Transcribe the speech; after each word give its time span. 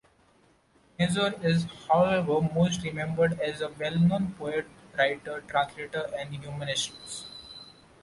Nazor 0.99 1.35
is 1.43 1.67
however 1.87 2.41
most 2.55 2.81
remembered 2.81 3.39
as 3.39 3.61
a 3.61 3.69
well-known 3.79 4.33
poet, 4.33 4.65
writer, 4.97 5.41
translator, 5.41 6.09
and 6.17 6.33
humanist. 6.33 6.93